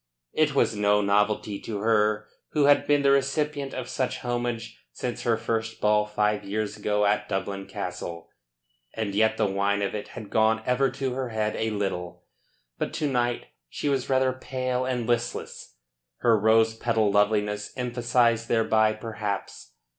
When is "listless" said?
15.05-15.75